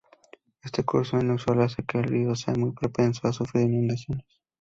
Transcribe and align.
Este 0.63 0.83
curso 0.83 1.19
inusual 1.19 1.61
hace 1.61 1.83
que 1.83 1.99
el 1.99 2.05
río 2.05 2.33
sea 2.33 2.55
muy 2.55 2.71
propenso 2.71 3.27
a 3.27 3.33
sufrir 3.33 3.65
inundaciones. 3.65 4.25